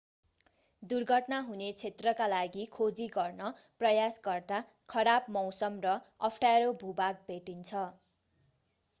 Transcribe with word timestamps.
दुर्घटना 0.83 1.39
हुने 1.47 1.65
क्षेत्रका 1.73 2.27
लागि 2.29 2.63
खोजी 2.71 3.05
गर्न 3.11 3.51
प्रयास 3.81 4.17
गर्दा 4.23 4.61
खराब 4.89 5.35
मौसम 5.35 5.77
र 5.83 5.93
अप्ठ्यारो 6.29 6.71
भू-भाग 6.79 7.21
भेटिन्छ 7.27 7.83